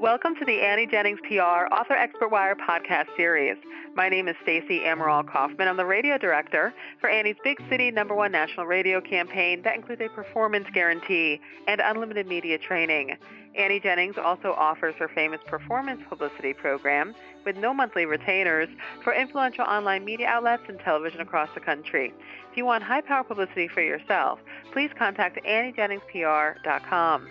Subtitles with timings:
[0.00, 3.56] Welcome to the Annie Jennings PR Author Expert Wire podcast series.
[3.96, 5.66] My name is Stacey Amaral Kaufman.
[5.66, 10.00] I'm the radio director for Annie's Big City number one national radio campaign that includes
[10.00, 13.16] a performance guarantee and unlimited media training.
[13.56, 17.12] Annie Jennings also offers her famous performance publicity program
[17.44, 18.68] with no monthly retainers
[19.02, 22.14] for influential online media outlets and television across the country.
[22.52, 24.38] If you want high power publicity for yourself,
[24.72, 27.26] please contact AnnieJenningsPR.com.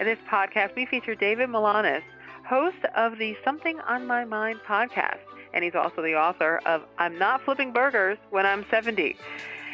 [0.00, 2.04] In this podcast, we feature David Milanis,
[2.46, 5.18] host of the Something on My Mind podcast,
[5.52, 9.16] and he's also the author of I'm Not Flipping Burgers When I'm 70,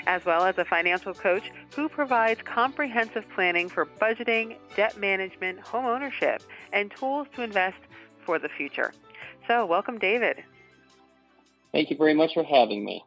[0.07, 5.85] as well as a financial coach who provides comprehensive planning for budgeting, debt management, home
[5.85, 7.77] ownership, and tools to invest
[8.25, 8.95] for the future.
[9.47, 10.43] So, welcome, David.
[11.71, 13.05] Thank you very much for having me.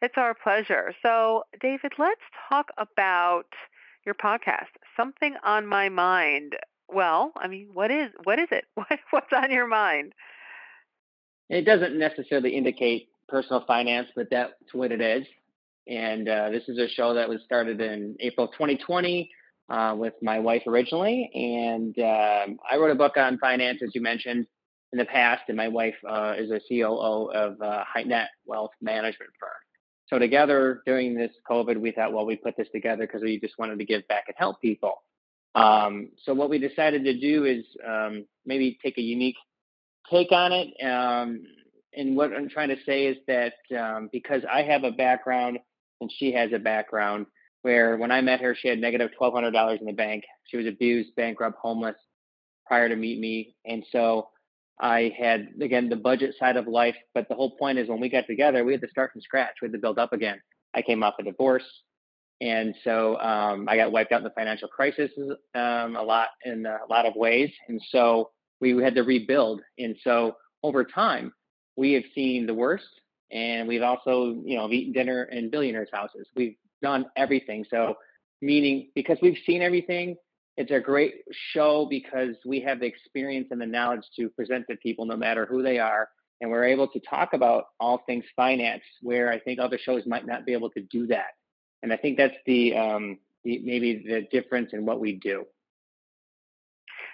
[0.00, 0.94] It's our pleasure.
[1.02, 3.44] So, David, let's talk about
[4.04, 6.54] your podcast, Something on My Mind.
[6.88, 8.64] Well, I mean, what is what is it?
[8.74, 10.12] What, what's on your mind?
[11.48, 15.26] It doesn't necessarily indicate personal finance, but that's what it is.
[15.88, 19.30] And uh, this is a show that was started in April 2020
[19.68, 21.30] uh, with my wife originally.
[21.34, 24.46] And um, I wrote a book on finance, as you mentioned,
[24.92, 25.42] in the past.
[25.48, 29.50] And my wife uh, is a COO of a high net wealth management firm.
[30.06, 33.58] So together during this COVID, we thought, well, we put this together because we just
[33.58, 35.02] wanted to give back and help people.
[35.54, 39.36] Um, so what we decided to do is um, maybe take a unique
[40.10, 40.68] take on it.
[40.84, 41.42] Um,
[41.94, 45.58] and what I'm trying to say is that um, because I have a background
[46.00, 47.26] and she has a background
[47.62, 50.24] where when I met her, she had negative $1,200 in the bank.
[50.44, 51.96] She was abused, bankrupt, homeless
[52.66, 53.54] prior to meet me.
[53.64, 54.28] And so
[54.82, 58.08] I had again the budget side of life, but the whole point is when we
[58.08, 59.54] got together, we had to start from scratch.
[59.62, 60.40] We had to build up again.
[60.74, 61.64] I came off a divorce,
[62.40, 65.12] and so um, I got wiped out in the financial crisis
[65.54, 68.30] um, a lot in a lot of ways, and so
[68.60, 69.60] we had to rebuild.
[69.78, 71.32] And so over time,
[71.76, 72.88] we have seen the worst,
[73.30, 76.26] and we've also you know eaten dinner in billionaires' houses.
[76.34, 77.64] We've done everything.
[77.70, 77.94] So
[78.40, 80.16] meaning because we've seen everything
[80.56, 81.14] it's a great
[81.52, 85.46] show because we have the experience and the knowledge to present to people no matter
[85.46, 86.08] who they are
[86.40, 90.26] and we're able to talk about all things finance where i think other shows might
[90.26, 91.32] not be able to do that.
[91.82, 95.44] And i think that's the, um, the maybe the difference in what we do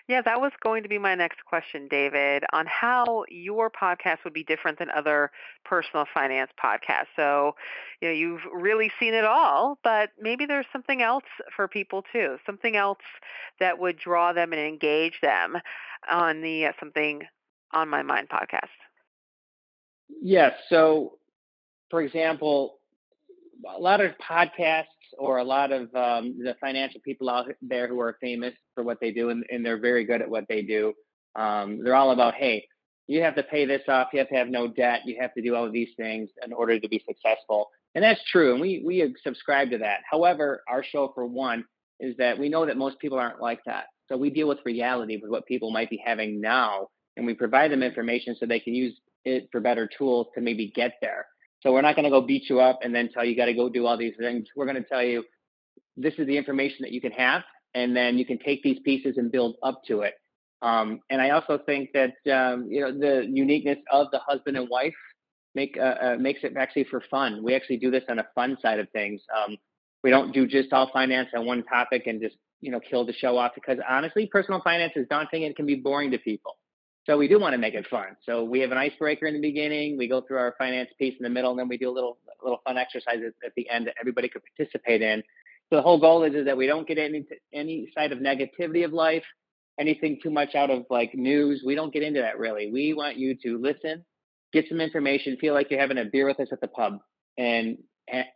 [0.08, 4.32] yeah, that was going to be my next question, David, on how your podcast would
[4.32, 5.30] be different than other
[5.66, 7.08] personal finance podcasts.
[7.14, 7.54] So,
[8.00, 11.24] you know, you've really seen it all, but maybe there's something else
[11.54, 12.98] for people too, something else
[13.60, 15.58] that would draw them and engage them
[16.10, 17.24] on the uh, Something
[17.72, 18.68] on My Mind podcast.
[20.22, 20.54] Yes.
[20.70, 21.18] So,
[21.90, 22.78] for example,
[23.68, 24.86] a lot of podcasts
[25.18, 28.98] or a lot of um, the financial people out there who are famous for what
[29.00, 30.92] they do and, and they're very good at what they do.
[31.36, 32.66] Um, they're all about, hey,
[33.08, 35.42] you have to pay this off, you have to have no debt, you have to
[35.42, 37.68] do all of these things in order to be successful.
[37.94, 40.00] And that's true, and we we subscribe to that.
[40.08, 41.64] However, our show for one
[42.00, 43.86] is that we know that most people aren't like that.
[44.08, 47.72] So we deal with reality with what people might be having now, and we provide
[47.72, 51.26] them information so they can use it for better tools to maybe get there.
[51.60, 53.46] So we're not going to go beat you up and then tell you you got
[53.46, 54.46] to go do all these things.
[54.54, 55.24] We're going to tell you
[55.96, 57.42] this is the information that you can have,
[57.74, 60.14] and then you can take these pieces and build up to it.
[60.62, 64.68] Um, and I also think that um, you know the uniqueness of the husband and
[64.68, 64.94] wife
[65.54, 67.42] make uh, uh, makes it actually for fun.
[67.42, 69.20] We actually do this on a fun side of things.
[69.36, 69.56] Um,
[70.02, 73.12] we don't do just all finance on one topic and just you know kill the
[73.12, 76.56] show off because honestly, personal finance is daunting and can be boring to people.
[77.08, 78.16] So we do want to make it fun.
[78.26, 79.96] So we have an icebreaker in the beginning.
[79.96, 82.18] We go through our finance piece in the middle, and then we do a little
[82.42, 85.22] little fun exercises at the end that everybody could participate in.
[85.70, 88.84] So the whole goal is, is that we don't get any any side of negativity
[88.84, 89.24] of life,
[89.80, 91.62] anything too much out of like news.
[91.64, 92.70] We don't get into that really.
[92.70, 94.04] We want you to listen,
[94.52, 96.98] get some information, feel like you're having a beer with us at the pub,
[97.38, 97.78] and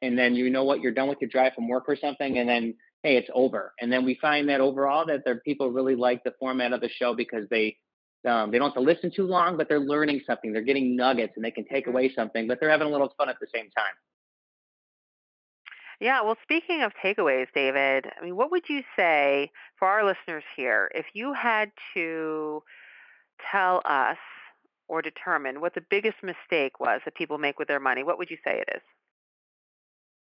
[0.00, 2.48] and then you know what you're done with your drive from work or something, and
[2.48, 3.74] then hey, it's over.
[3.82, 6.88] And then we find that overall that there people really like the format of the
[6.88, 7.76] show because they
[8.24, 10.52] um, they don't have to listen too long, but they're learning something.
[10.52, 13.28] They're getting nuggets and they can take away something, but they're having a little fun
[13.28, 13.94] at the same time.
[16.00, 20.42] Yeah, well, speaking of takeaways, David, I mean, what would you say for our listeners
[20.56, 22.62] here if you had to
[23.50, 24.18] tell us
[24.88, 28.02] or determine what the biggest mistake was that people make with their money?
[28.02, 28.82] What would you say it is?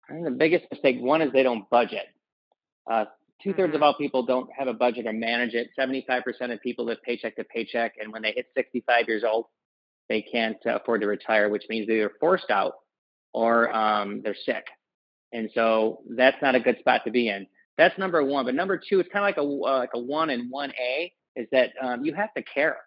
[0.09, 2.06] I think the biggest mistake one is they don't budget.
[2.89, 3.06] Uh,
[3.43, 3.77] Two thirds mm-hmm.
[3.77, 5.69] of all people don't have a budget or manage it.
[5.77, 6.21] 75%
[6.53, 7.93] of people live paycheck to paycheck.
[7.99, 9.45] And when they hit 65 years old,
[10.09, 12.73] they can't afford to retire, which means they're forced out
[13.33, 14.65] or um, they're sick.
[15.31, 17.47] And so that's not a good spot to be in.
[17.77, 18.45] That's number one.
[18.45, 21.11] But number two, it's kind of like a uh, like a one and one A.
[21.35, 22.77] is that um, you have to care.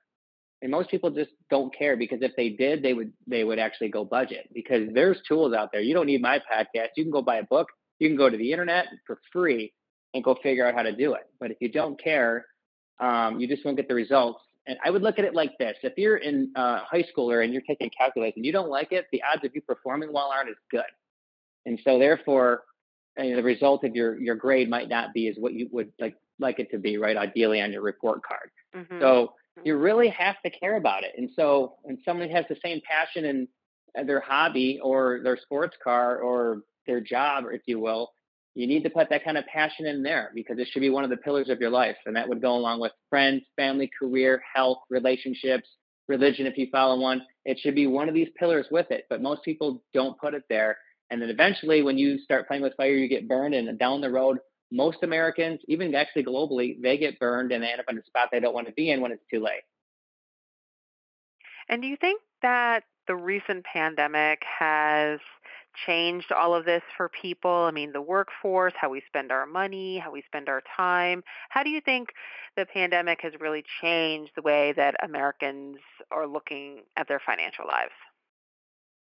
[0.60, 3.88] And most people just don't care because if they did, they would they would actually
[3.88, 5.80] go budget because there's tools out there.
[5.80, 6.88] You don't need my podcast.
[6.96, 7.68] You can go buy a book.
[7.98, 9.72] You can go to the internet for free
[10.14, 11.28] and go figure out how to do it.
[11.40, 12.46] But if you don't care,
[13.00, 14.40] um, you just won't get the results.
[14.66, 17.52] And I would look at it like this: if you're in uh, high schooler and
[17.52, 20.48] you're taking calculus and you don't like it, the odds of you performing well aren't
[20.48, 20.82] as good.
[21.66, 22.62] And so, therefore,
[23.18, 25.92] you know, the result of your your grade might not be as what you would
[25.98, 27.16] like like it to be, right?
[27.16, 28.50] Ideally, on your report card.
[28.74, 29.00] Mm-hmm.
[29.00, 31.12] So you really have to care about it.
[31.16, 36.18] And so when someone has the same passion in their hobby or their sports car
[36.18, 38.12] or their job, if you will,
[38.54, 41.04] you need to put that kind of passion in there because it should be one
[41.04, 41.96] of the pillars of your life.
[42.06, 45.68] And that would go along with friends, family, career, health, relationships,
[46.06, 47.22] religion, if you follow one.
[47.44, 49.06] It should be one of these pillars with it.
[49.10, 50.78] But most people don't put it there.
[51.10, 53.54] And then eventually, when you start playing with fire, you get burned.
[53.54, 54.38] And down the road,
[54.70, 58.28] most Americans, even actually globally, they get burned and they end up in a spot
[58.30, 59.62] they don't want to be in when it's too late.
[61.68, 65.20] And do you think that the recent pandemic has
[65.86, 67.50] changed all of this for people?
[67.50, 71.22] I mean, the workforce, how we spend our money, how we spend our time.
[71.50, 72.10] How do you think
[72.56, 75.78] the pandemic has really changed the way that Americans
[76.10, 77.92] are looking at their financial lives?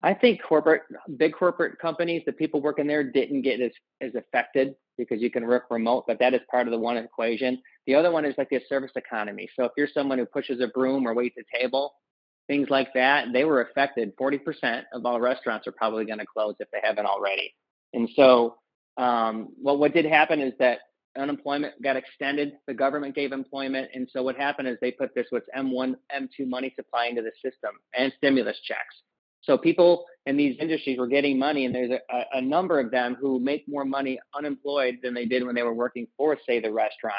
[0.01, 0.83] I think corporate,
[1.17, 5.45] big corporate companies, the people working there didn't get as, as affected because you can
[5.45, 7.61] work remote, but that is part of the one equation.
[7.85, 9.49] The other one is like the service economy.
[9.55, 11.95] So if you're someone who pushes a broom or waits a table,
[12.49, 14.11] things like that, they were affected.
[14.17, 17.53] 40% of all restaurants are probably going to close if they haven't already.
[17.93, 18.57] And so,
[18.97, 20.79] um, well, what did happen is that
[21.17, 22.53] unemployment got extended.
[22.67, 23.89] The government gave employment.
[23.93, 27.31] And so what happened is they put this what's M1, M2 money supply into the
[27.35, 28.95] system and stimulus checks.
[29.43, 33.15] So people in these industries were getting money, and there's a, a number of them
[33.19, 36.71] who make more money unemployed than they did when they were working for, say, the
[36.71, 37.15] restaurant.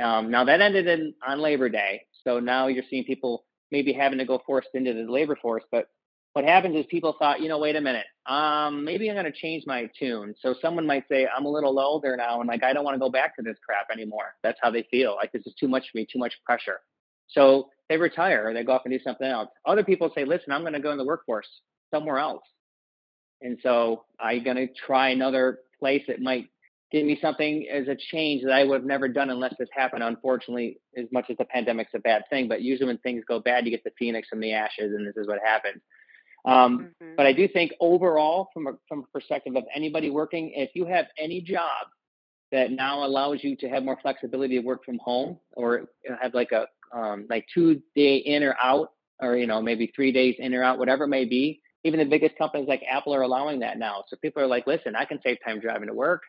[0.00, 4.18] Um, now that ended in, on Labor Day, so now you're seeing people maybe having
[4.18, 5.64] to go forced into the labor force.
[5.70, 5.88] But
[6.32, 9.32] what happens is people thought, you know, wait a minute, um, maybe I'm going to
[9.32, 10.34] change my tune.
[10.40, 12.98] So someone might say, I'm a little older now, and like I don't want to
[12.98, 14.34] go back to this crap anymore.
[14.42, 15.14] That's how they feel.
[15.14, 16.80] Like this is too much for me, too much pressure.
[17.28, 19.48] So they retire or they go off and do something else.
[19.64, 21.48] Other people say, listen, I'm going to go in the workforce
[21.90, 22.42] somewhere else.
[23.40, 26.48] And so I'm going to try another place that might
[26.96, 30.02] give me something as a change that I would have never done unless this happened.
[30.02, 33.66] Unfortunately, as much as the pandemic's a bad thing, but usually when things go bad,
[33.66, 35.82] you get the phoenix from the ashes, and this is what happens.
[36.46, 37.16] Um, mm-hmm.
[37.16, 40.86] But I do think overall, from a, from a perspective of anybody working, if you
[40.86, 41.86] have any job
[42.50, 45.88] that now allows you to have more flexibility to work from home or
[46.22, 46.66] have like a
[46.96, 50.64] um, like two day in or out, or you know maybe three days in or
[50.64, 51.60] out, whatever it may be.
[51.84, 54.04] Even the biggest companies like Apple are allowing that now.
[54.08, 56.22] So people are like, listen, I can save time driving to work.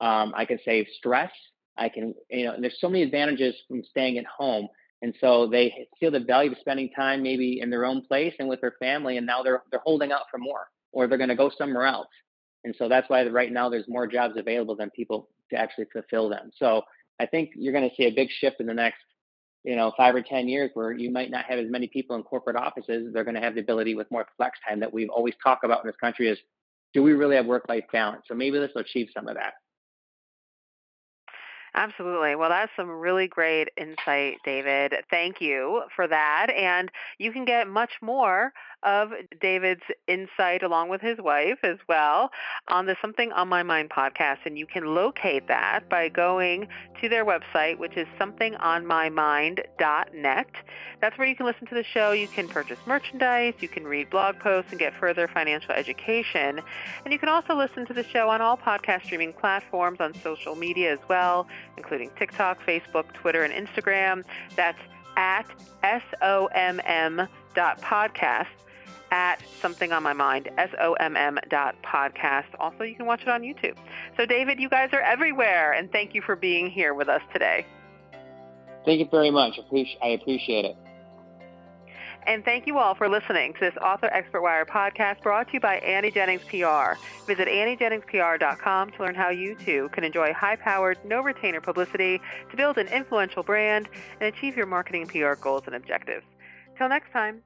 [0.00, 1.30] Um, I can save stress.
[1.78, 4.68] I can, you know, there's so many advantages from staying at home.
[5.02, 8.48] And so they feel the value of spending time maybe in their own place and
[8.48, 9.18] with their family.
[9.18, 12.08] And now they're, they're holding out for more or they're going to go somewhere else.
[12.64, 16.28] And so that's why right now there's more jobs available than people to actually fulfill
[16.28, 16.50] them.
[16.56, 16.82] So
[17.20, 19.02] I think you're going to see a big shift in the next,
[19.62, 22.22] you know, five or 10 years where you might not have as many people in
[22.22, 23.12] corporate offices.
[23.12, 25.84] They're going to have the ability with more flex time that we've always talked about
[25.84, 26.38] in this country is
[26.92, 28.22] do we really have work life balance?
[28.26, 29.54] So maybe this will achieve some of that.
[31.78, 32.36] Absolutely.
[32.36, 34.94] Well, that's some really great insight, David.
[35.10, 36.46] Thank you for that.
[36.50, 42.30] And you can get much more of David's insight along with his wife as well
[42.68, 44.38] on the Something on My Mind podcast.
[44.46, 46.68] And you can locate that by going
[47.00, 50.46] to their website, which is somethingonmymind.net.
[51.00, 52.12] That's where you can listen to the show.
[52.12, 56.62] You can purchase merchandise, you can read blog posts, and get further financial education.
[57.04, 60.54] And you can also listen to the show on all podcast streaming platforms on social
[60.54, 64.24] media as well, including TikTok, Facebook, Twitter, and Instagram.
[64.54, 64.78] That's
[65.16, 65.46] at
[65.82, 68.46] SOMM dot podcast
[69.10, 72.46] at something on my mind s-o-m-m dot podcast.
[72.58, 73.76] Also you can watch it on youtube.
[74.16, 77.64] So david you guys are everywhere and thank you for being here with us today.
[78.84, 79.58] Thank you very much.
[80.02, 80.76] I appreciate it
[82.26, 85.60] and thank you all for listening to this Author Expert Wire podcast brought to you
[85.60, 86.98] by Annie Jennings PR.
[87.26, 92.56] Visit AnnieJenningsPR.com to learn how you too can enjoy high powered, no retainer publicity to
[92.56, 93.88] build an influential brand
[94.20, 96.24] and achieve your marketing PR goals and objectives.
[96.76, 97.42] Till next time.